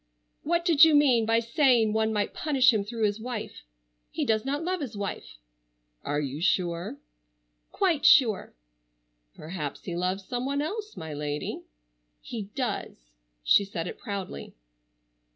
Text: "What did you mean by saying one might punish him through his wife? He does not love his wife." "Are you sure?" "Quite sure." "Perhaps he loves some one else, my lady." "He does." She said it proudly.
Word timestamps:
"What 0.41 0.65
did 0.65 0.83
you 0.83 0.95
mean 0.95 1.27
by 1.27 1.39
saying 1.39 1.93
one 1.93 2.11
might 2.11 2.33
punish 2.33 2.73
him 2.73 2.83
through 2.83 3.03
his 3.05 3.19
wife? 3.19 3.61
He 4.09 4.25
does 4.25 4.43
not 4.45 4.63
love 4.63 4.81
his 4.81 4.97
wife." 4.97 5.37
"Are 6.03 6.19
you 6.19 6.41
sure?" 6.41 6.97
"Quite 7.71 8.03
sure." 8.03 8.55
"Perhaps 9.35 9.83
he 9.83 9.95
loves 9.95 10.25
some 10.25 10.43
one 10.47 10.59
else, 10.59 10.97
my 10.97 11.13
lady." 11.13 11.61
"He 12.19 12.49
does." 12.55 13.11
She 13.43 13.63
said 13.63 13.85
it 13.85 13.99
proudly. 13.99 14.55